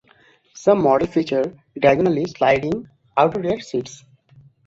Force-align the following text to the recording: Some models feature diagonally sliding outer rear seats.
Some 0.55 0.81
models 0.81 1.11
feature 1.13 1.59
diagonally 1.79 2.25
sliding 2.25 2.89
outer 3.15 3.39
rear 3.39 3.59
seats. 3.59 4.03